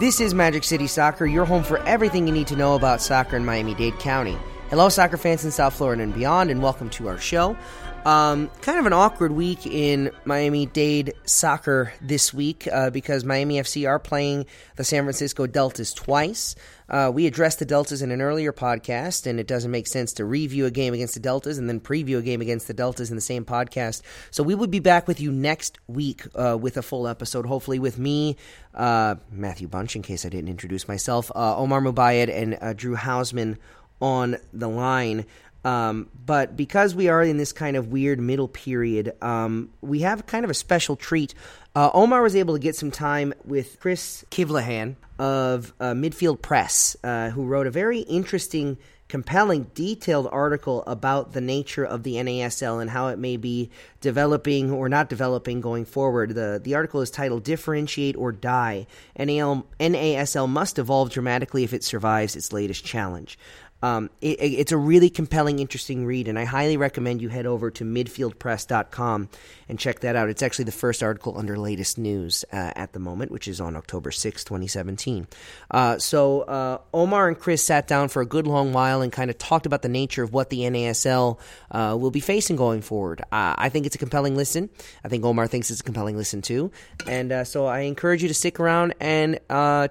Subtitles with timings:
[0.00, 3.36] This is Magic City Soccer, your home for everything you need to know about soccer
[3.36, 4.34] in Miami Dade County.
[4.70, 7.54] Hello, soccer fans in South Florida and beyond, and welcome to our show.
[8.06, 13.56] Um, kind of an awkward week in Miami Dade soccer this week uh, because Miami
[13.56, 16.54] FC are playing the San Francisco Deltas twice.
[16.88, 20.24] Uh, we addressed the Deltas in an earlier podcast, and it doesn't make sense to
[20.24, 23.16] review a game against the Deltas and then preview a game against the Deltas in
[23.16, 24.00] the same podcast.
[24.30, 27.78] So we will be back with you next week uh, with a full episode, hopefully
[27.78, 28.36] with me,
[28.74, 32.96] uh, Matthew Bunch, in case I didn't introduce myself, uh, Omar Mubayed, and uh, Drew
[32.96, 33.58] Hausman
[34.00, 35.26] on the line.
[35.64, 40.26] Um, but because we are in this kind of weird middle period, um, we have
[40.26, 41.34] kind of a special treat.
[41.74, 46.96] Uh, Omar was able to get some time with Chris Kivlehan of uh, Midfield Press,
[47.04, 52.80] uh, who wrote a very interesting, compelling, detailed article about the nature of the NASL
[52.80, 56.34] and how it may be developing or not developing going forward.
[56.34, 58.86] The, the article is titled Differentiate or Die.
[59.18, 63.38] NAL, NASL must evolve dramatically if it survives its latest challenge.
[63.82, 67.70] Um, it, it's a really compelling, interesting read, and I highly recommend you head over
[67.72, 69.28] to midfieldpress.com
[69.68, 70.28] and check that out.
[70.28, 73.76] It's actually the first article under latest news uh, at the moment, which is on
[73.76, 75.26] October 6, 2017.
[75.70, 79.30] Uh, so, uh, Omar and Chris sat down for a good long while and kind
[79.30, 81.38] of talked about the nature of what the NASL
[81.70, 83.20] uh, will be facing going forward.
[83.32, 84.68] Uh, I think it's a compelling listen.
[85.04, 86.70] I think Omar thinks it's a compelling listen too.
[87.06, 89.38] And uh, so I encourage you to stick around and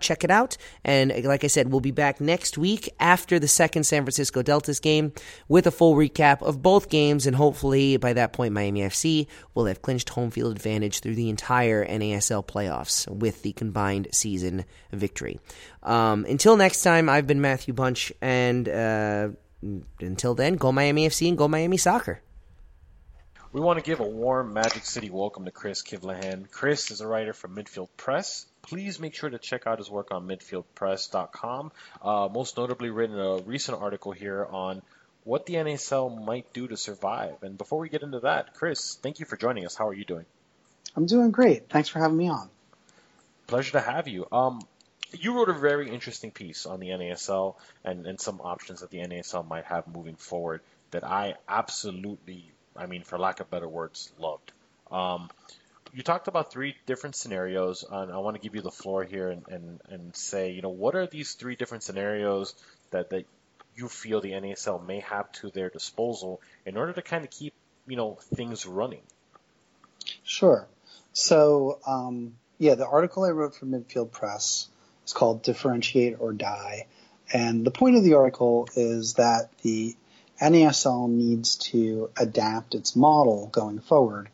[0.01, 0.57] check it out.
[0.83, 4.79] And like I said, we'll be back next week after the second San Francisco Deltas
[4.79, 5.13] game
[5.47, 7.25] with a full recap of both games.
[7.25, 11.29] And hopefully by that point, Miami FC will have clinched home field advantage through the
[11.29, 15.39] entire NASL playoffs with the combined season victory.
[15.83, 19.29] Um, until next time, I've been Matthew Bunch, and uh,
[19.99, 22.21] until then, go Miami FC and go Miami Soccer.
[23.51, 26.51] We want to give a warm Magic City welcome to Chris Kivlehan.
[26.51, 28.45] Chris is a writer for Midfield Press.
[28.61, 31.71] Please make sure to check out his work on midfieldpress.com.
[32.01, 34.81] Uh, most notably, written a recent article here on
[35.23, 37.41] what the NASL might do to survive.
[37.41, 39.75] And before we get into that, Chris, thank you for joining us.
[39.75, 40.25] How are you doing?
[40.95, 41.69] I'm doing great.
[41.69, 42.49] Thanks for having me on.
[43.47, 44.27] Pleasure to have you.
[44.31, 44.61] Um,
[45.11, 48.99] you wrote a very interesting piece on the NASL and, and some options that the
[48.99, 54.11] NASL might have moving forward that I absolutely, I mean, for lack of better words,
[54.19, 54.51] loved.
[54.91, 55.29] Um,
[55.93, 59.29] you talked about three different scenarios, and I want to give you the floor here
[59.29, 62.53] and, and, and say, you know, what are these three different scenarios
[62.91, 63.25] that, that
[63.75, 67.53] you feel the NASL may have to their disposal in order to kind of keep,
[67.87, 69.01] you know, things running?
[70.23, 70.67] Sure.
[71.13, 74.67] So, um, yeah, the article I wrote for Midfield Press
[75.05, 76.85] is called Differentiate or Die.
[77.33, 79.95] And the point of the article is that the
[80.41, 84.29] NASL needs to adapt its model going forward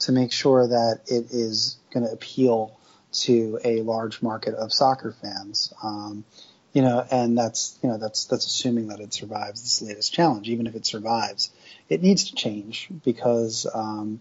[0.00, 2.76] to make sure that it is going to appeal
[3.12, 5.72] to a large market of soccer fans.
[5.82, 6.24] Um,
[6.72, 10.48] you know, and that's you know that's that's assuming that it survives this latest challenge.
[10.48, 11.50] Even if it survives,
[11.88, 14.20] it needs to change because um,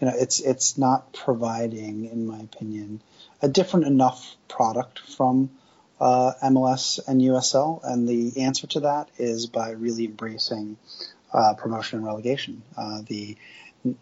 [0.00, 3.02] you know it's it's not providing, in my opinion,
[3.42, 5.50] a different enough product from
[6.00, 7.80] uh, MLS and USL.
[7.84, 10.78] And the answer to that is by really embracing
[11.32, 12.62] uh, promotion and relegation.
[12.76, 13.36] Uh, the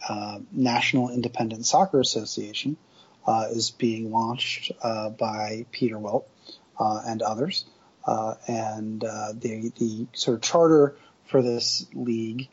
[0.08, 2.76] uh, National Independent Soccer Association
[3.26, 6.28] uh, is being launched uh, by Peter Wilt
[6.78, 7.64] and others.
[8.06, 10.96] and the, the sort of charter
[11.26, 12.48] for this league,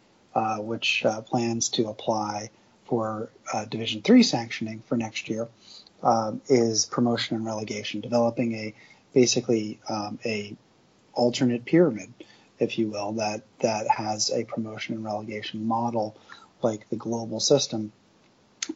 [0.58, 2.50] which plans to apply
[2.86, 3.30] for
[3.70, 5.48] Division Three sanctioning for next year,
[6.04, 8.74] um, is promotion and relegation, developing a
[9.14, 10.56] basically um, a
[11.14, 12.14] alternate pyramid,
[12.60, 16.16] if you will, that that has a promotion and relegation model
[16.66, 17.94] like the global system.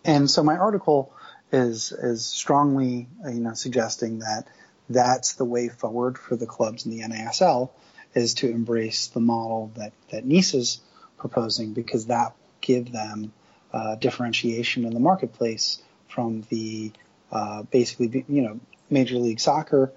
[0.06, 1.12] And so my article
[1.52, 4.46] is is strongly you know suggesting that
[4.88, 7.72] that's the way forward for the clubs in the NASL
[8.14, 10.82] is to embrace the model that that NISA is
[11.18, 13.34] proposing because that give them
[13.74, 16.92] uh, differentiation in the marketplace from the
[17.32, 18.60] uh, basically you know
[18.90, 19.92] Major League Soccer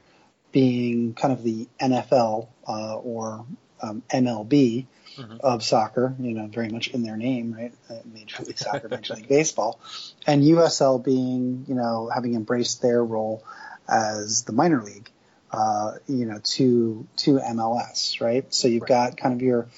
[0.52, 3.44] being kind of the NFL uh, or
[3.82, 4.86] um, MLB
[5.16, 5.36] mm-hmm.
[5.40, 7.72] of soccer, you know, very much in their name, right?
[7.90, 9.80] Uh, Major League Soccer, Major League Baseball,
[10.26, 13.44] and USL being, you know, having embraced their role
[13.88, 15.10] as the minor league,
[15.50, 18.52] uh, you know, to to MLS, right?
[18.52, 19.68] So you've got kind of your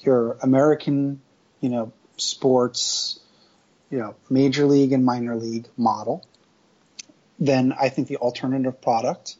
[0.00, 1.20] your American,
[1.60, 3.20] you know, sports,
[3.90, 6.24] you know, major league and minor league model.
[7.38, 9.36] Then I think the alternative product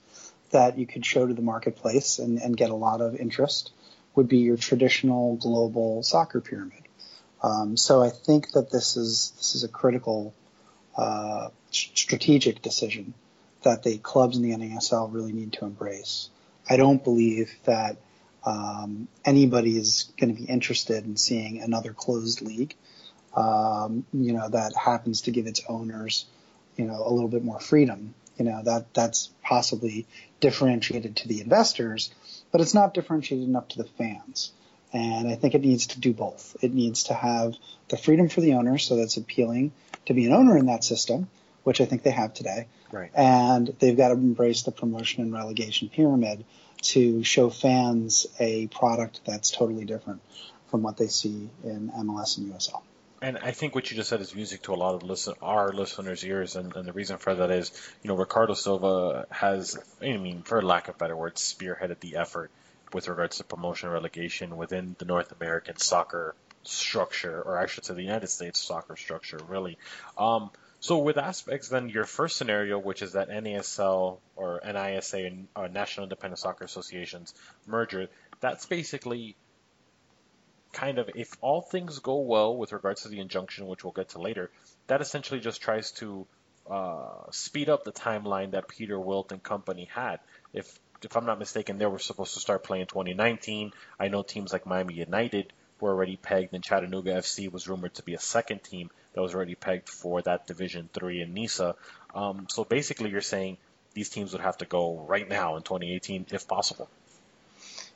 [0.51, 3.73] that you could show to the marketplace and, and get a lot of interest
[4.15, 6.83] would be your traditional global soccer pyramid.
[7.43, 10.35] Um, so I think that this is this is a critical
[10.97, 13.15] uh, strategic decision
[13.63, 16.29] that the clubs in the NASL really need to embrace.
[16.69, 17.97] I don't believe that
[18.45, 22.75] um, anybody is going to be interested in seeing another closed league,
[23.37, 26.27] um, you know, that happens to give its owners,
[26.77, 28.15] you know, a little bit more freedom.
[28.39, 30.07] You know, that that's possibly
[30.41, 32.11] differentiated to the investors,
[32.51, 34.53] but it's not differentiated enough to the fans.
[34.93, 36.57] And I think it needs to do both.
[36.63, 37.55] It needs to have
[37.89, 39.73] the freedom for the owner, so that's appealing
[40.07, 41.29] to be an owner in that system,
[41.63, 42.67] which I think they have today.
[42.91, 43.11] Right.
[43.15, 46.45] And they've got to embrace the promotion and relegation pyramid
[46.83, 50.21] to show fans a product that's totally different
[50.71, 52.83] from what they see in MLS and USL.
[53.23, 55.73] And I think what you just said is music to a lot of listen, our
[55.73, 57.71] listeners' ears, and, and the reason for that is,
[58.03, 62.51] you know, Ricardo Silva has, I mean, for lack of better words, spearheaded the effort
[62.95, 67.85] with regards to promotion and relegation within the North American soccer structure, or I should
[67.85, 69.77] say the United States soccer structure, really.
[70.17, 70.51] Um,
[70.81, 76.05] so with aspects, then your first scenario, which is that NASL or NISA uh, National
[76.05, 77.35] Independent Soccer Associations
[77.67, 78.09] merger,
[78.41, 79.37] that's basically
[80.73, 84.11] kind of if all things go well with regards to the injunction, which we'll get
[84.11, 84.51] to later,
[84.87, 86.27] that essentially just tries to
[86.71, 90.21] uh, speed up the timeline that Peter Wilt and company had.
[90.53, 93.73] If if I'm not mistaken, they were supposed to start playing 2019.
[93.99, 98.03] I know teams like Miami United were already pegged, and Chattanooga FC was rumored to
[98.03, 101.75] be a second team that was already pegged for that Division Three in NISA.
[102.15, 103.57] Um, so basically, you're saying
[103.95, 106.89] these teams would have to go right now in 2018 if possible.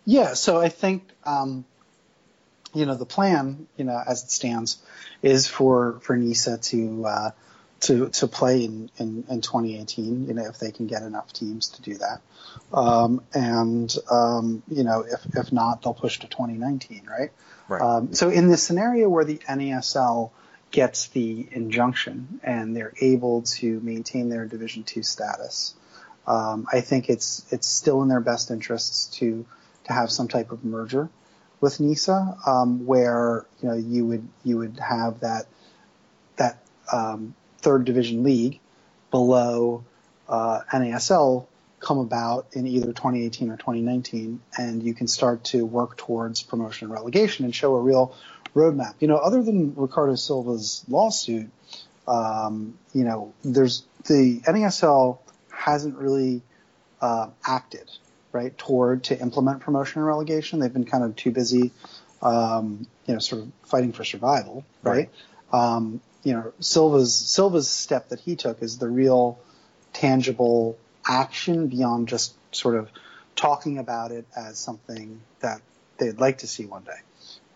[0.07, 1.65] Yeah, so I think um,
[2.75, 4.83] you know the plan, you know, as it stands,
[5.23, 7.31] is for for NISA to uh,
[7.81, 10.27] to to play in, in, in 2018.
[10.27, 12.21] You know, if they can get enough teams to do that,
[12.73, 17.31] um, and um, you know, if if not, they'll push to 2019, right?
[17.69, 17.81] Right.
[17.81, 20.31] Um, so in the scenario where the NASL
[20.71, 25.75] gets the injunction and they're able to maintain their Division two status,
[26.27, 29.47] um, I think it's it's still in their best interests to
[29.85, 31.09] to have some type of merger
[31.61, 35.47] with NISA, um, where you know you would you would have that
[36.37, 36.63] that
[36.93, 38.61] um, third division league
[39.11, 39.85] below
[40.29, 41.47] uh, NASL
[41.81, 46.87] come about in either 2018 or 2019, and you can start to work towards promotion
[46.87, 48.15] and relegation and show a real
[48.55, 48.95] roadmap.
[49.01, 51.51] You know, other than Ricardo Silva's lawsuit,
[52.09, 55.19] um, you know, there's the NASL
[55.51, 56.43] hasn't really
[57.01, 57.91] uh, acted
[58.35, 60.59] right toward to implement promotion and relegation.
[60.59, 61.73] They've been kind of too busy,
[62.21, 65.11] um, you know, sort of fighting for survival, right?
[65.53, 65.77] right.
[65.77, 69.39] Um, you know, Silva's Silva's step that he took is the real
[69.93, 70.77] tangible
[71.07, 72.91] action beyond just sort of
[73.37, 75.61] talking about it as something that
[75.99, 76.99] they'd like to see one day,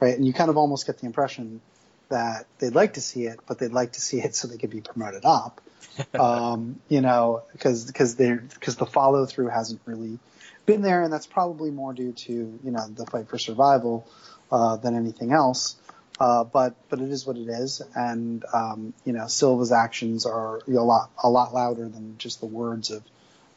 [0.00, 0.16] right?
[0.16, 1.60] And you kind of almost get the impression
[2.08, 4.70] that they'd like to see it, but they'd like to see it so they could
[4.70, 5.60] be promoted up,
[6.18, 10.18] um, you know, because because they because the follow through hasn't really
[10.66, 14.06] been there, and that's probably more due to you know the fight for survival
[14.52, 15.76] uh, than anything else.
[16.20, 20.60] Uh, but but it is what it is, and um, you know Silva's actions are
[20.66, 23.02] a lot a lot louder than just the words of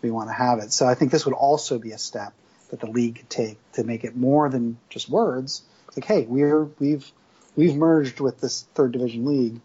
[0.01, 0.71] we want to have it.
[0.71, 2.33] So I think this would also be a step
[2.69, 5.63] that the league could take to make it more than just words.
[5.87, 7.11] It's like, hey, we're we've
[7.55, 9.59] we've merged with this third division league,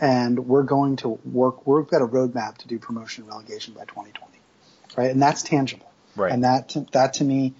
[0.00, 1.66] and we're going to work.
[1.66, 4.38] We've got a roadmap to do promotion and relegation by 2020,
[4.96, 5.10] right?
[5.10, 6.32] And that's tangible, right?
[6.32, 7.54] And that that to me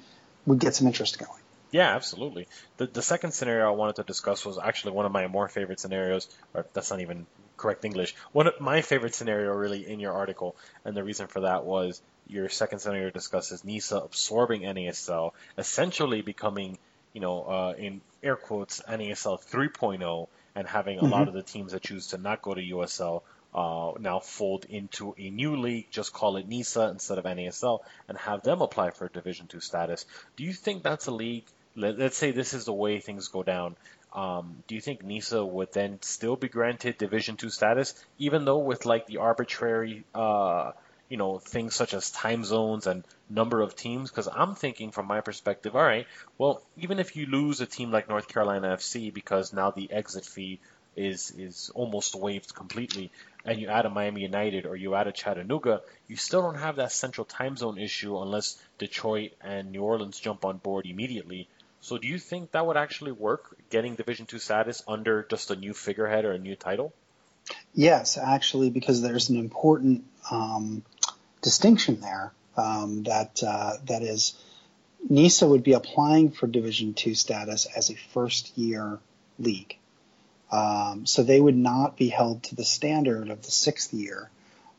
[0.46, 1.30] would get some interest going.
[1.70, 2.48] Yeah, absolutely.
[2.76, 5.80] The the second scenario I wanted to discuss was actually one of my more favorite
[5.80, 7.26] scenarios, or that's not even
[7.56, 8.14] correct English.
[8.32, 12.00] One of my favorite scenario really in your article, and the reason for that was
[12.28, 16.78] your second scenario discusses NISA absorbing NASL, essentially becoming,
[17.12, 21.12] you know, uh, in air quotes, NASL 3.0, and having a mm-hmm.
[21.12, 23.22] lot of the teams that choose to not go to USL
[23.54, 28.18] uh, now fold into a new league, just call it NISA instead of NASL, and
[28.18, 30.04] have them apply for Division Two status.
[30.36, 31.44] Do you think that's a league
[31.76, 33.76] let, us say this is the way things go down.
[34.12, 38.58] Um, do you think NISA would then still be granted Division Two status, even though
[38.58, 40.72] with like the arbitrary, uh,
[41.08, 44.10] you know, things such as time zones and number of teams?
[44.10, 46.06] Because I'm thinking from my perspective, all right,
[46.38, 50.24] well, even if you lose a team like North Carolina FC because now the exit
[50.24, 50.60] fee
[50.96, 53.10] is is almost waived completely,
[53.44, 56.76] and you add a Miami United or you add a Chattanooga, you still don't have
[56.76, 61.48] that central time zone issue unless Detroit and New Orleans jump on board immediately.
[61.80, 65.56] So do you think that would actually work, getting Division Two status under just a
[65.56, 66.92] new figurehead or a new title?
[67.74, 70.82] Yes, actually, because there's an important um,
[71.46, 74.34] distinction there um, that uh, that is
[75.08, 78.98] NISA would be applying for Division Two status as a first year
[79.38, 79.78] league.
[80.50, 84.28] Um, so they would not be held to the standard of the sixth year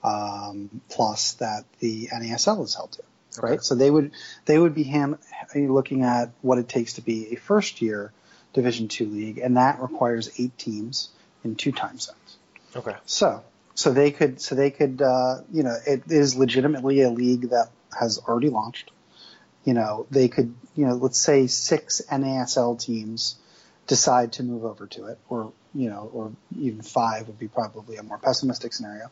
[0.04, 3.04] um, plus that the NASL is held to.
[3.38, 3.52] Okay.
[3.52, 4.12] Right, so they would
[4.44, 5.18] they would be ham,
[5.56, 8.12] looking at what it takes to be a first year
[8.52, 11.12] Division two league, and that requires eight teams
[11.46, 12.38] in two time zones.
[12.76, 12.96] Okay.
[13.06, 13.44] So
[13.78, 17.70] so they could so they could uh, you know it is legitimately a league that
[17.98, 18.90] has already launched.
[19.64, 23.36] You know they could you know let's say six NASL teams
[23.86, 27.98] decide to move over to it, or you know, or even five would be probably
[27.98, 29.12] a more pessimistic scenario.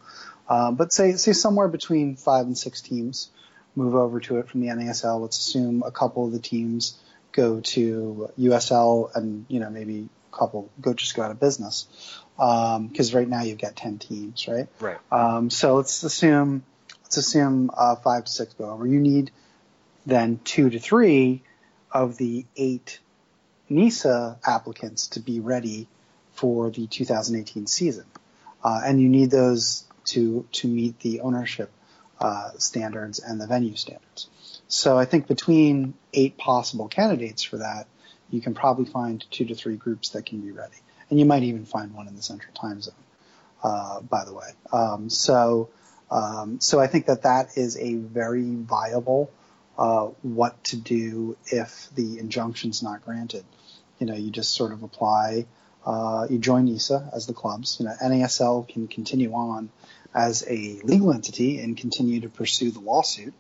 [0.50, 3.30] Um, but say say somewhere between five and six teams
[3.76, 5.22] move over to it from the NASL.
[5.22, 6.98] Let's assume a couple of the teams
[7.34, 11.86] go to USL, and you know maybe a couple go just go out of business
[12.36, 14.68] because um, right now you've got ten teams, right?
[14.80, 14.98] Right.
[15.12, 16.64] Um, so let's assume
[17.04, 18.86] let's assume uh, five to six go over.
[18.86, 19.32] You need
[20.06, 21.44] then two to three
[21.92, 23.00] of the eight
[23.70, 25.88] NISA applicants to be ready
[26.34, 28.06] for the 2018 season,
[28.64, 31.72] uh, and you need those to to meet the ownership
[32.20, 34.28] uh, standards and the venue standards.
[34.68, 37.88] So I think between eight possible candidates for that,
[38.30, 40.78] you can probably find two to three groups that can be ready,
[41.10, 42.94] and you might even find one in the Central Time Zone.
[43.64, 45.70] Uh, by the way, um, so
[46.12, 49.32] um, so I think that that is a very viable
[49.78, 53.44] uh, what to do if the injunction's not granted.
[54.00, 55.46] You know, you just sort of apply,
[55.86, 57.78] uh, you join NISA as the clubs.
[57.80, 59.70] You know, NASL can continue on
[60.14, 63.34] as a legal entity and continue to pursue the lawsuit.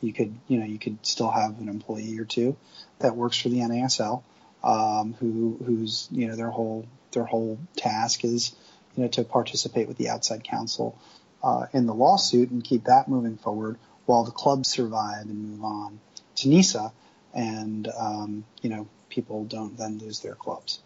[0.00, 2.56] You could, you know, you could still have an employee or two
[2.98, 4.22] that works for the NASL,
[4.62, 8.54] um, who, who's, you know, their whole, their whole task is,
[8.96, 10.98] you know, to participate with the outside counsel
[11.42, 15.64] uh, in the lawsuit and keep that moving forward while the clubs survive and move
[15.64, 16.00] on
[16.36, 16.92] to NISA,
[17.32, 20.80] and um, you know people don't then lose their clubs.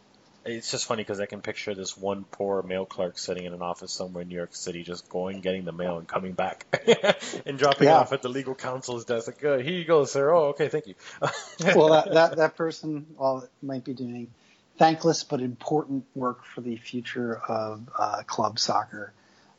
[0.44, 3.60] It's just funny because I can picture this one poor mail clerk sitting in an
[3.60, 6.64] office somewhere in New York City, just going, getting the mail, and coming back
[7.46, 7.98] and dropping yeah.
[7.98, 9.26] off at the legal counsel's desk.
[9.26, 10.30] Like, uh, here you go, sir.
[10.30, 10.94] Oh, okay, thank you.
[11.74, 13.06] well, that, that that person,
[13.60, 14.32] might be doing
[14.78, 19.12] thankless but important work for the future of uh, club soccer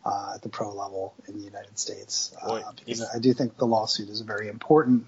[0.06, 2.34] uh, at the pro level in the United States.
[2.42, 5.06] Uh, because I do think the lawsuit is a very important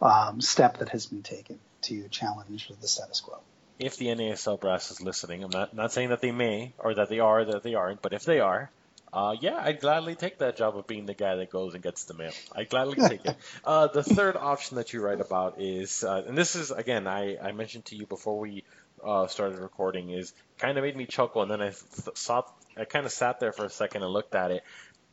[0.00, 3.38] um, step that has been taken to challenge the status quo.
[3.78, 7.08] If the NASL brass is listening, I'm not not saying that they may or that
[7.08, 8.70] they are or that they aren't, but if they are,
[9.12, 12.04] uh, yeah, I'd gladly take that job of being the guy that goes and gets
[12.04, 12.32] the mail.
[12.54, 13.36] I'd gladly take it.
[13.64, 17.36] Uh, the third option that you write about is, uh, and this is again, I,
[17.38, 18.64] I mentioned to you before we
[19.04, 21.72] uh, started recording, is kind of made me chuckle, and then I
[22.14, 22.42] saw
[22.76, 24.62] I kind of sat there for a second and looked at it,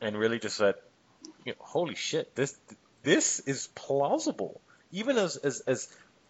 [0.02, 0.76] and really just said,
[1.46, 2.36] you know, "Holy shit!
[2.36, 2.58] This
[3.04, 5.88] this is plausible." Even as as as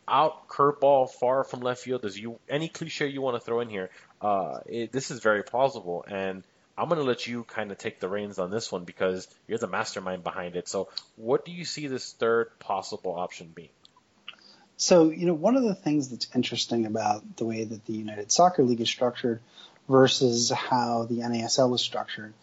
[0.08, 3.70] out curveball, far from left field as you any cliche you want to throw in
[3.70, 3.90] here,
[4.22, 6.06] uh, it, this is very plausible.
[6.08, 6.44] And
[6.78, 9.58] I'm going to let you kind of take the reins on this one because you're
[9.58, 10.68] the mastermind behind it.
[10.68, 13.70] So, what do you see this third possible option being?
[14.78, 18.32] So, you know, one of the things that's interesting about the way that the United
[18.32, 19.42] Soccer League is structured
[19.90, 22.34] versus how the NASL is structured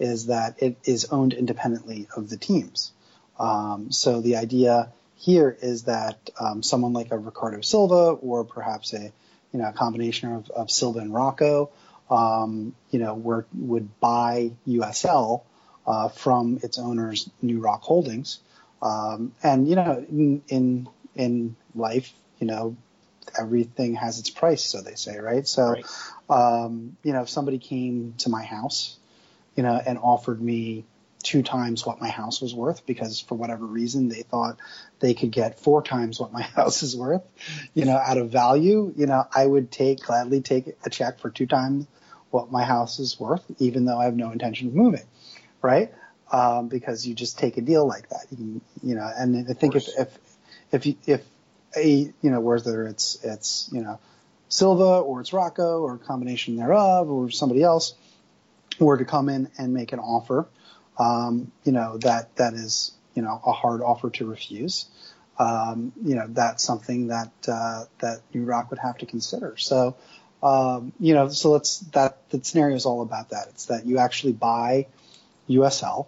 [0.00, 2.92] is that it is owned independently of the teams.
[3.38, 8.92] Um, so the idea here is that um, someone like a Ricardo Silva or perhaps
[8.92, 9.12] a
[9.52, 11.70] you know a combination of, of Silva and Rocco,
[12.10, 15.42] um, you know, were, would buy USL
[15.86, 18.40] uh, from its owners, NuRock Holdings,
[18.82, 22.76] um, and you know, in, in in life, you know,
[23.38, 25.46] everything has its price, so they say, right?
[25.46, 25.84] So, right.
[26.28, 28.96] Um, you know, if somebody came to my house,
[29.56, 30.84] you know, and offered me
[31.24, 34.58] two times what my house was worth because for whatever reason they thought
[35.00, 37.22] they could get four times what my house is worth,
[37.72, 41.30] you know, out of value, you know, I would take gladly take a check for
[41.30, 41.86] two times
[42.30, 45.06] what my house is worth, even though I have no intention of moving,
[45.62, 45.92] right?
[46.30, 49.76] Um, because you just take a deal like that, you, you know, and I think
[49.76, 50.18] if, if,
[50.72, 51.22] if, you, if
[51.76, 53.98] a, you know, whether it's, it's, you know,
[54.48, 57.94] Silva or it's Rocco or a combination thereof or somebody else
[58.78, 60.46] were to come in and make an offer,
[60.98, 64.86] um, you know, that, that is, you know, a hard offer to refuse.
[65.38, 69.56] Um, you know, that's something that, uh, that NuRock would have to consider.
[69.56, 69.96] So,
[70.44, 73.48] Um, you know, so let's that the scenario is all about that.
[73.48, 74.88] It's that you actually buy
[75.48, 76.06] USL,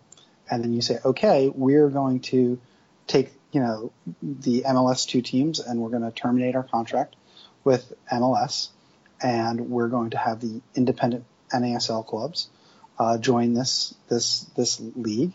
[0.51, 2.59] and then you say, okay, we're going to
[3.07, 7.17] take you know the MLS two teams, and we're going to terminate our contract
[7.65, 8.69] with MLS,
[9.23, 12.49] and we're going to have the independent NASL clubs
[12.99, 15.33] uh, join this this this league,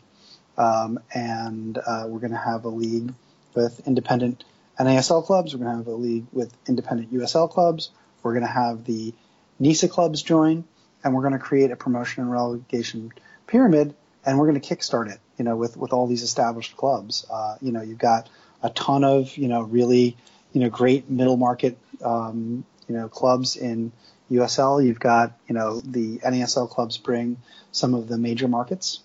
[0.58, 3.14] um, and uh, we're going to have a league
[3.54, 4.44] with independent
[4.80, 5.54] NASL clubs.
[5.54, 7.92] We're going to have a league with independent USL clubs.
[8.24, 9.14] We're going to have the
[9.60, 10.64] NISA clubs join,
[11.04, 13.12] and we're going to create a promotion and relegation
[13.48, 15.20] pyramid, and we're going to kickstart it.
[15.38, 17.26] You know, with with all these established clubs.
[17.30, 18.30] Uh, you know, you've got
[18.64, 20.18] a ton of you know really
[20.54, 23.92] you know great middle market um, you know clubs in
[24.32, 24.86] USL.
[24.86, 27.38] You've got you know the NASL clubs bring
[27.72, 29.00] some of the major markets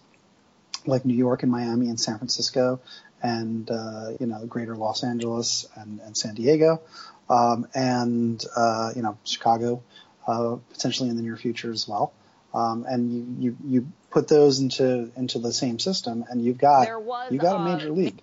[0.87, 2.81] like New York and Miami and San Francisco
[3.23, 6.81] and uh, you know greater Los Angeles and, and San Diego
[7.29, 9.83] um, and uh, you know Chicago
[10.27, 12.13] uh, potentially in the near future as well.
[12.55, 16.88] Um, and you, you you put those into into the same system, and you've got
[17.03, 18.21] was, you got a major league.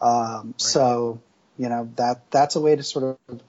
[0.00, 1.20] Um, So
[1.58, 3.40] you know that that's a way to sort of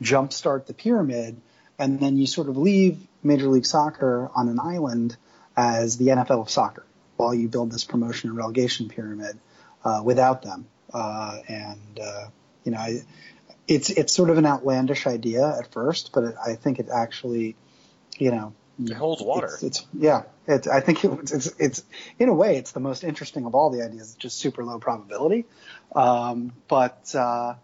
[0.00, 1.40] jumpstart the pyramid,
[1.78, 5.16] and then you sort of leave Major League Soccer on an island
[5.56, 6.84] as the NFL of soccer
[7.16, 9.38] while you build this promotion and relegation pyramid
[9.84, 10.66] uh, without them.
[10.92, 12.28] Uh, and uh,
[12.64, 13.02] you know, I,
[13.68, 17.56] it's it's sort of an outlandish idea at first, but it, I think it actually,
[18.18, 18.52] you know,
[18.82, 19.46] It holds water.
[19.46, 20.22] it's, it's yeah.
[20.46, 21.84] It, I think it, it's it's
[22.18, 24.12] in a way it's the most interesting of all the ideas.
[24.12, 25.44] It's just super low probability,
[25.94, 27.54] um, but uh,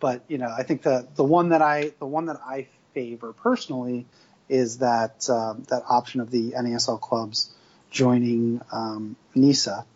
[0.00, 3.32] but you know I think the the one that I the one that I favor
[3.32, 4.06] personally
[4.48, 7.52] is that uh, that option of the NASL clubs
[7.90, 9.86] joining um, NISA,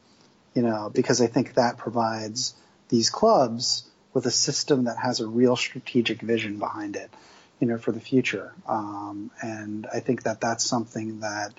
[0.55, 2.55] you know, because I think that provides
[2.89, 3.85] these clubs
[4.15, 7.11] with a system that has a real strategic vision behind it,
[7.61, 8.53] you know, for the future.
[8.67, 11.53] Um, and I think that that's something that,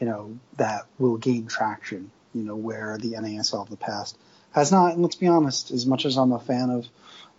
[0.00, 4.16] you know, that will gain traction, you know, where the NASL of the past
[4.52, 4.92] has not.
[4.92, 6.86] And let's be honest, as much as I'm a fan of,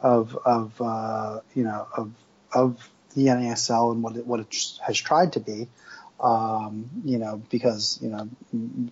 [0.01, 2.11] of, of, uh, you know, of,
[2.51, 5.67] of the NASL and what it, what it has tried to be,
[6.19, 8.29] um, you know, because, you know,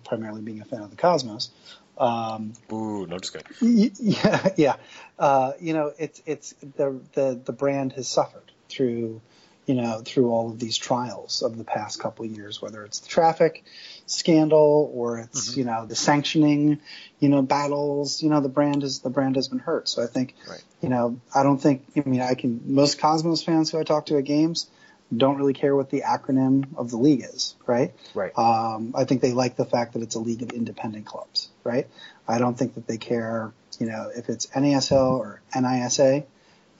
[0.04, 1.50] primarily being a fan of the Cosmos,
[1.98, 3.90] um, Ooh, no, just kidding.
[3.98, 4.76] Yeah, yeah.
[5.18, 9.20] Uh, you know, it's it's the the the brand has suffered through,
[9.66, 13.00] you know, through all of these trials of the past couple of years, whether it's
[13.00, 13.64] the traffic
[14.06, 16.80] scandal or it's you know the sanctioning,
[17.18, 18.22] you know, battles.
[18.22, 19.88] You know, the brand is the brand has been hurt.
[19.88, 20.62] So I think, Right.
[20.80, 21.84] you know, I don't think.
[21.96, 24.68] I mean, I can most Cosmos fans who I talk to at games
[25.16, 27.94] don't really care what the acronym of the league is, right?
[28.14, 28.36] Right.
[28.36, 31.86] Um, I think they like the fact that it's a league of independent clubs, right?
[32.26, 36.24] I don't think that they care, you know, if it's NASL or NISA.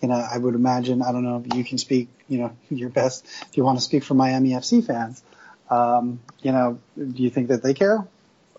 [0.02, 2.90] You know, I would imagine, I don't know if you can speak, you know, your
[2.90, 5.22] best, if you want to speak for Miami FC fans,
[5.70, 8.06] um, you know, do you think that they care?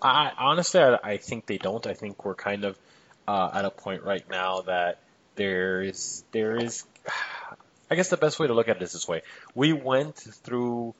[0.00, 1.86] I honestly, I, I think they don't.
[1.86, 2.78] I think we're kind of
[3.26, 5.00] uh, at a point right now that
[5.34, 6.84] there is there is.
[7.90, 9.22] I guess the best way to look at it is this way:
[9.54, 10.94] we went through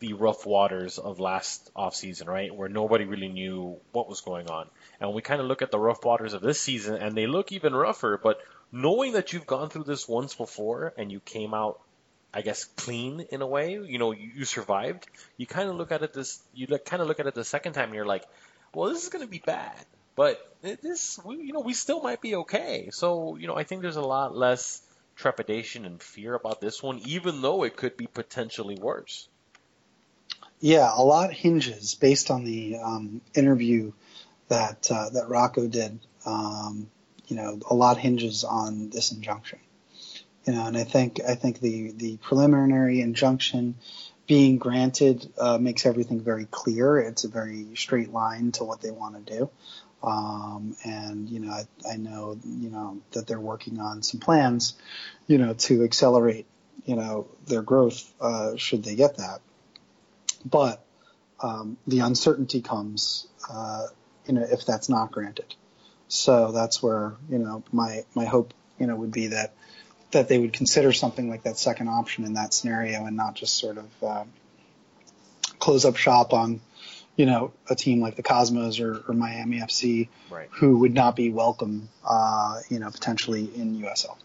[0.00, 4.50] the rough waters of last off season, right, where nobody really knew what was going
[4.50, 4.68] on,
[5.00, 7.50] and we kind of look at the rough waters of this season, and they look
[7.52, 8.20] even rougher.
[8.22, 8.38] But
[8.74, 11.80] knowing that you've gone through this once before and you came out
[12.36, 13.74] I guess clean in a way.
[13.74, 15.06] You know, you, you survived.
[15.36, 16.42] You kind of look at it this.
[16.52, 18.24] You kind of look at it the second time, and you're like,
[18.74, 22.34] well, this is going to be bad, but this, you know, we still might be
[22.36, 22.88] okay.
[22.92, 24.82] So, you know, I think there's a lot less
[25.16, 29.28] trepidation and fear about this one, even though it could be potentially worse.
[30.60, 33.92] Yeah, a lot hinges based on the um, interview
[34.48, 36.00] that uh, that Rocco did.
[36.26, 36.90] Um,
[37.26, 39.58] you know, a lot hinges on this injunction.
[40.46, 43.76] You know, and I think I think the the preliminary injunction
[44.26, 46.98] being granted uh, makes everything very clear.
[46.98, 49.50] It's a very straight line to what they want to do.
[50.02, 54.74] Um, and you know, I, I know you know that they're working on some plans,
[55.26, 56.46] you know, to accelerate
[56.84, 59.40] you know their growth uh, should they get that
[60.44, 60.84] but
[61.40, 63.86] um, the uncertainty comes, uh,
[64.26, 65.54] you know, if that's not granted.
[66.08, 69.54] So that's where you know my my hope you know would be that
[70.12, 73.58] that they would consider something like that second option in that scenario and not just
[73.58, 74.32] sort of um,
[75.58, 76.60] close up shop on
[77.16, 80.48] you know a team like the Cosmos or, or Miami FC Right.
[80.52, 84.16] who would not be welcome uh, you know potentially in USL.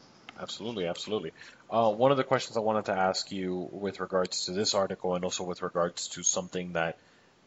[0.41, 1.31] Absolutely, absolutely.
[1.69, 5.15] Uh, one of the questions I wanted to ask you with regards to this article
[5.15, 6.97] and also with regards to something that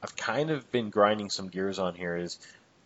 [0.03, 2.39] I've kind of been grinding some gears on here is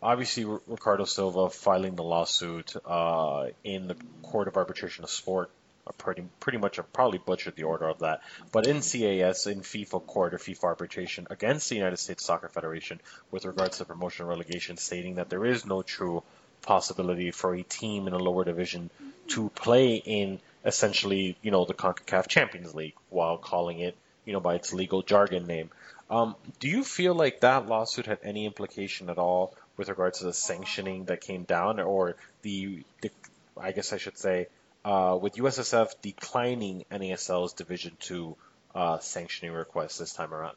[0.03, 5.51] obviously Ricardo Silva filing the lawsuit uh, in the Court of Arbitration of Sport
[5.93, 8.23] pretty pretty much have probably butchered the order of that.
[8.53, 13.01] But in CAS, in FIFA court or FIFA arbitration against the United States Soccer Federation
[13.31, 16.23] with regards to promotion and relegation, stating that there is no true
[16.63, 18.91] possibility for a team in a lower division
[19.29, 24.41] to play in essentially, you know, the CONCACAF Champions League while calling it, you know,
[24.41, 25.71] by its legal jargon name.
[26.11, 30.25] Um, do you feel like that lawsuit had any implication at all with regards to
[30.25, 33.11] the sanctioning that came down, or the, the
[33.57, 34.49] I guess I should say,
[34.85, 38.37] uh, with USSF declining NASL's Division Two
[38.75, 40.57] uh, sanctioning request this time around?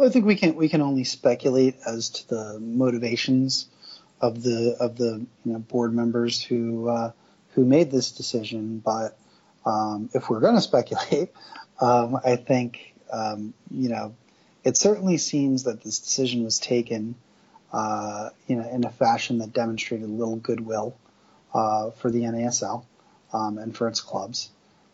[0.00, 3.68] I think we can we can only speculate as to the motivations
[4.20, 7.12] of the of the you know, board members who uh,
[7.54, 8.78] who made this decision.
[8.84, 9.16] But
[9.64, 11.30] um, if we're going to speculate,
[11.80, 14.14] um, I think um, you know
[14.64, 17.14] it certainly seems that this decision was taken
[17.74, 20.96] uh, you know in a fashion that demonstrated little goodwill
[21.52, 22.84] uh, for the NASL
[23.32, 24.50] um, and for its clubs.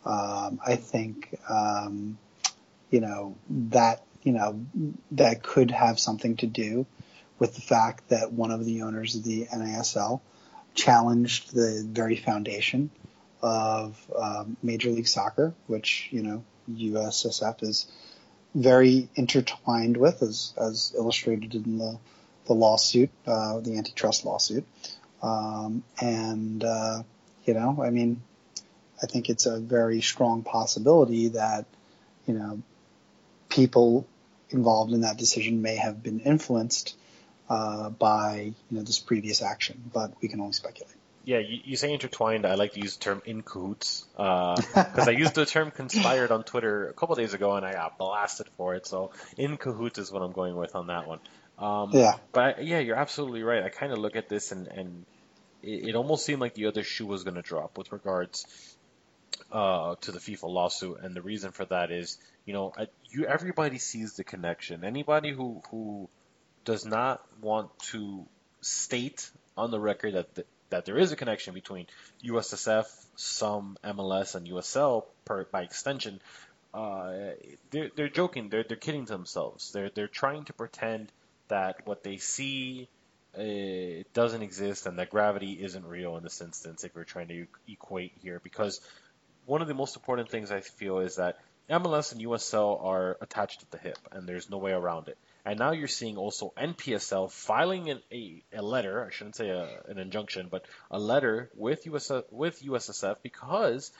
[0.06, 2.18] Um, I think um,
[2.90, 4.64] you know that you know
[5.12, 6.86] that could have something to do
[7.38, 10.22] with the fact that one of the owners of the NASL
[10.74, 12.90] challenged the very foundation
[13.42, 17.86] of um, Major League Soccer, which you know USSF is
[18.54, 21.98] very intertwined with, as as illustrated in the
[22.50, 24.64] the lawsuit, uh, the antitrust lawsuit.
[25.22, 27.04] Um, and, uh,
[27.44, 28.22] you know, I mean,
[29.00, 31.66] I think it's a very strong possibility that,
[32.26, 32.60] you know,
[33.48, 34.04] people
[34.50, 36.96] involved in that decision may have been influenced
[37.48, 40.96] uh, by, you know, this previous action, but we can only speculate.
[41.24, 42.46] Yeah, you, you say intertwined.
[42.46, 46.32] I like to use the term in cahoots because uh, I used the term conspired
[46.32, 48.88] on Twitter a couple days ago and I got blasted for it.
[48.88, 51.20] So in cahoots is what I'm going with on that one.
[51.60, 52.14] Um, yeah.
[52.32, 53.62] But yeah, you're absolutely right.
[53.62, 55.04] I kind of look at this and, and
[55.62, 58.46] it, it almost seemed like the other shoe was going to drop with regards
[59.52, 63.26] uh, to the FIFA lawsuit, and the reason for that is, you know, I, you
[63.26, 64.84] everybody sees the connection.
[64.84, 66.08] Anybody who who
[66.64, 68.26] does not want to
[68.60, 71.86] state on the record that the, that there is a connection between
[72.24, 76.20] USSF, some MLS, and USL per, by extension,
[76.72, 77.12] uh,
[77.70, 78.48] they're, they're joking.
[78.50, 79.72] They're, they're kidding to themselves.
[79.72, 81.10] They're, they're trying to pretend
[81.50, 82.88] that what they see
[83.38, 87.46] uh, doesn't exist and that gravity isn't real in this instance if we're trying to
[87.68, 88.80] equate here because
[89.46, 91.38] one of the most important things I feel is that
[91.70, 95.16] MLS and USL are attached at the hip and there's no way around it.
[95.44, 99.80] And now you're seeing also NPSL filing an, a, a letter, I shouldn't say a,
[99.88, 103.92] an injunction, but a letter with, US, with USSF because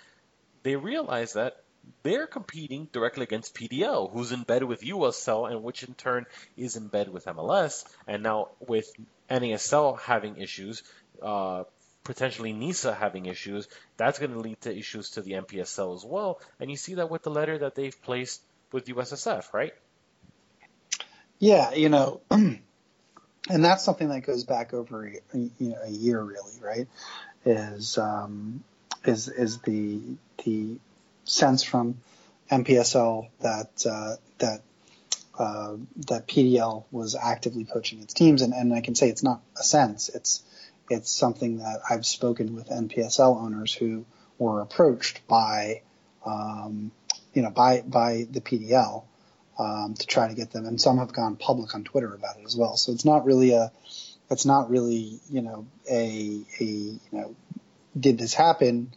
[0.65, 1.63] they realize that
[2.03, 6.27] they're competing directly against PDL, who's in bed with USL, and which in turn
[6.57, 7.85] is in bed with MLS.
[8.07, 8.91] And now with
[9.31, 10.83] NASL having issues,
[11.23, 11.65] uh,
[12.05, 16.41] potentially NISA having issues, that's going to lead to issues to the NPSL as well.
[16.59, 19.73] And you see that with the letter that they've placed with USSF, right?
[21.39, 22.61] Yeah, you know, and
[23.49, 26.87] that's something that goes back over a, you know, a year, really, right?
[27.45, 28.63] Is um,
[29.05, 30.01] is is the
[30.45, 30.79] the
[31.31, 32.01] sense from
[32.51, 34.63] NPSL that uh, that
[35.39, 35.77] uh,
[36.09, 39.63] that PDL was actively poaching its teams, and, and I can say it's not a
[39.63, 40.09] sense.
[40.09, 40.43] It's
[40.91, 44.05] it's something that I've spoken with NPSL owners who
[44.39, 45.83] were approached by
[46.27, 46.91] um,
[47.33, 49.05] you know by by the PDL
[49.59, 52.45] um, to try to get them, and some have gone public on Twitter about it
[52.45, 52.77] as well.
[52.77, 53.71] So it's not really a
[54.31, 57.37] it's not really you know a a you know
[57.99, 58.93] did this happen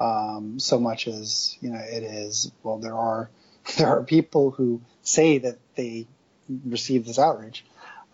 [0.00, 2.50] um, so much as you know it is.
[2.62, 3.30] Well, there are
[3.78, 6.06] there are people who say that they
[6.64, 7.64] received this outrage.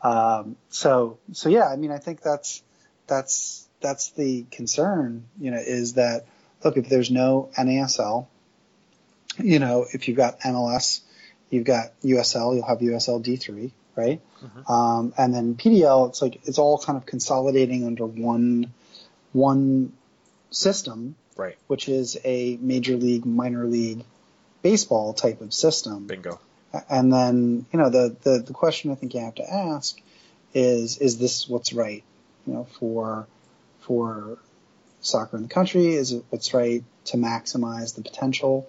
[0.03, 2.63] Um, so so yeah, I mean, I think that's
[3.07, 5.25] that's that's the concern.
[5.41, 6.27] You know, is that
[6.65, 8.27] look if there's no NASL,
[9.39, 11.01] you know, if you've got MLS,
[11.51, 14.21] you've got USL, you'll have USL D3, right?
[14.43, 14.73] Mm-hmm.
[14.73, 18.73] Um, and then PDL, it's like it's all kind of consolidating under one
[19.33, 19.93] one
[20.51, 21.57] system right?
[21.67, 24.05] Which is a major league, minor league
[24.63, 26.07] baseball type of system.
[26.07, 26.41] Bingo.
[26.89, 30.01] And then you know the the the question I think you have to ask
[30.55, 32.03] is is this what's right?
[32.47, 33.27] You know for
[33.81, 34.39] for
[35.01, 35.95] soccer in the country?
[35.95, 38.69] Is it what's right to maximize the potential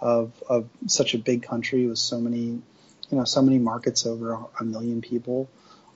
[0.00, 4.38] of of such a big country with so many you know so many markets over
[4.58, 5.48] a million people?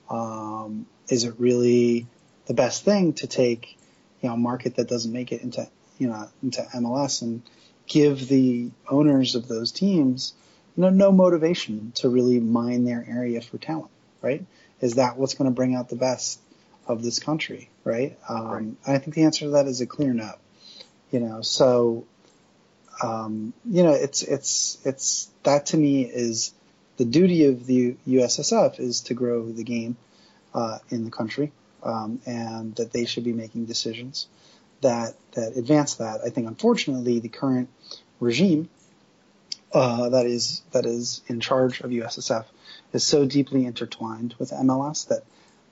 [0.08, 2.06] Um, is it really
[2.46, 3.76] the best thing to take
[4.20, 7.42] you know a market that doesn't make it into you know into MLS and
[7.86, 10.34] give the owners of those teams
[10.76, 14.44] you know no motivation to really mine their area for talent right?
[14.80, 16.40] Is that what's going to bring out the best
[16.86, 18.94] of this country right, um, right.
[18.94, 20.32] I think the answer to that is a clear no.
[21.10, 22.06] You know so
[23.02, 26.52] um, you know, it's it's it's that to me is
[26.96, 29.96] the duty of the USSF is to grow the game
[30.54, 34.26] uh, in the country, um, and that they should be making decisions
[34.80, 36.20] that that advance that.
[36.24, 37.68] I think, unfortunately, the current
[38.20, 38.68] regime
[39.72, 42.44] uh, that is that is in charge of USSF
[42.92, 45.24] is so deeply intertwined with MLS that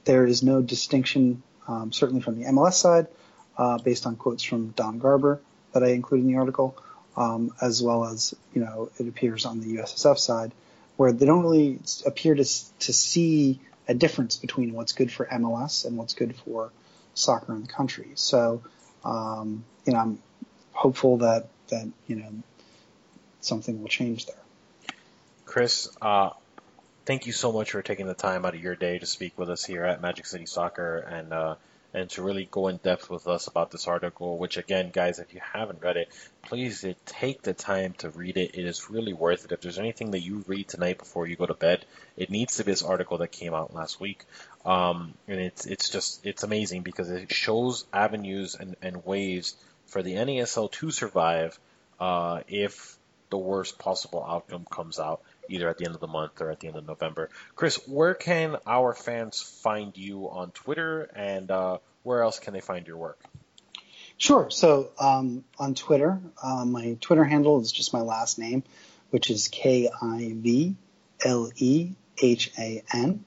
[0.04, 3.06] there is no distinction, um, certainly from the MLS side,
[3.56, 5.40] uh, based on quotes from Don Garber
[5.72, 6.76] that I include in the article,
[7.16, 10.52] um, as well as you know it appears on the USSF side,
[10.96, 15.84] where they don't really appear to to see a difference between what's good for MLS
[15.84, 16.70] and what's good for
[17.14, 18.10] soccer in the country.
[18.14, 18.62] So,
[19.06, 20.18] um, you know, I'm
[20.72, 22.30] hopeful that that you know
[23.40, 24.36] something will change there.
[25.44, 26.30] Chris, uh,
[27.04, 29.48] thank you so much for taking the time out of your day to speak with
[29.48, 31.54] us here at Magic City Soccer and uh,
[31.96, 34.36] and to really go in depth with us about this article.
[34.36, 36.10] Which again, guys, if you haven't read it,
[36.42, 38.54] please take the time to read it.
[38.54, 39.52] It is really worth it.
[39.52, 42.64] If there's anything that you read tonight before you go to bed, it needs to
[42.64, 44.24] be this article that came out last week.
[44.66, 49.54] Um, and it's it's just it's amazing because it shows avenues and, and ways
[49.86, 51.58] for the NASL to survive
[51.98, 52.98] uh, if
[53.30, 56.60] the worst possible outcome comes out either at the end of the month or at
[56.60, 57.30] the end of November.
[57.54, 62.60] Chris, where can our fans find you on Twitter and uh, where else can they
[62.60, 63.20] find your work?
[64.18, 64.50] Sure.
[64.50, 68.62] So um, on Twitter, uh, my Twitter handle is just my last name,
[69.10, 70.74] which is K I V
[71.24, 73.24] L E H A N.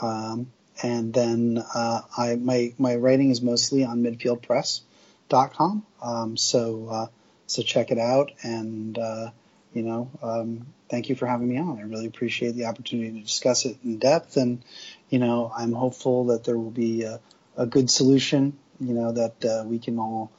[0.00, 0.50] Um,
[0.82, 5.86] and then uh, I my my writing is mostly on midfieldpress.com.
[6.02, 7.06] Um, so uh,
[7.46, 9.30] so check it out and uh,
[9.76, 11.78] you know, um, thank you for having me on.
[11.78, 14.62] I really appreciate the opportunity to discuss it in depth, and
[15.10, 17.20] you know, I'm hopeful that there will be a,
[17.56, 18.58] a good solution.
[18.80, 20.30] You know, that uh, we can all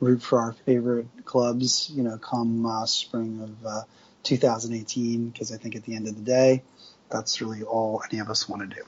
[0.00, 1.90] root for our favorite clubs.
[1.94, 3.82] You know, come uh, spring of uh,
[4.22, 6.62] 2018, because I think at the end of the day,
[7.10, 8.82] that's really all any of us want to do.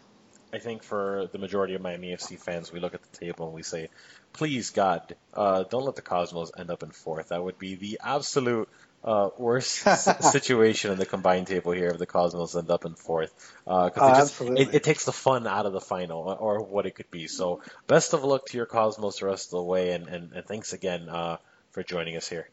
[0.52, 3.54] I think for the majority of Miami FC fans, we look at the table and
[3.54, 3.90] we say,
[4.32, 7.28] please God, uh, don't let the Cosmos end up in fourth.
[7.28, 8.68] That would be the absolute
[9.04, 9.72] uh, worst
[10.32, 13.32] situation in the combined table here if the Cosmos end up in fourth.
[13.64, 16.86] Because uh, it, just, it, it, takes the fun out of the final or what
[16.86, 17.26] it could be.
[17.26, 20.46] So best of luck to your Cosmos the rest of the way, and, and, and
[20.46, 21.38] thanks again uh,
[21.70, 22.48] for joining us here.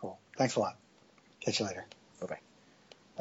[0.00, 0.18] Cool.
[0.36, 0.76] Thanks a lot.
[1.40, 1.84] Catch you later.